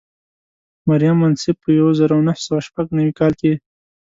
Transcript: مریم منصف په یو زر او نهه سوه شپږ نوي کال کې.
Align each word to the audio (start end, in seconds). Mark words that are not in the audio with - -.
مریم 0.87 1.15
منصف 1.21 1.55
په 1.63 1.69
یو 1.79 1.89
زر 1.97 2.09
او 2.15 2.21
نهه 2.27 2.39
سوه 2.45 2.59
شپږ 2.67 2.87
نوي 2.97 3.13
کال 3.19 3.33
کې. 3.39 3.51